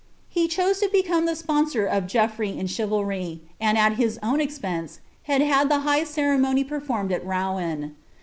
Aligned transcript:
He 0.29 0.47
chose 0.47 0.79
to 0.79 0.89
become 0.91 1.27
the 1.27 1.35
sponsor 1.35 1.85
of 1.85 2.05
Geofr 2.07 2.37
irey 2.37 2.57
in 2.57 2.65
chivalry, 2.65 3.41
and, 3.59 3.77
at 3.77 3.97
his 3.97 4.17
own 4.23 4.41
expense, 4.41 4.99
had 5.25 5.43
had 5.43 5.69
that 5.69 5.81
high 5.83 6.01
cerentauf 6.05 6.67
performed 6.67 7.11
at 7.11 7.23
Rouen. 7.23 7.95